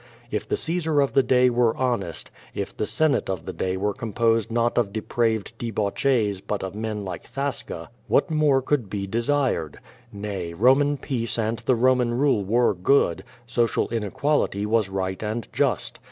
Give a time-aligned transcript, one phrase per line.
[0.31, 3.77] If the Caesar of the day were hon est, if the Senate of the day
[3.77, 9.05] were composed not of depraved debauchees, but of men like Thasca, what more could be
[9.05, 9.77] de sired?
[10.11, 15.99] Nay, Boman peace and the Roman rule were good; social inequality was right and just.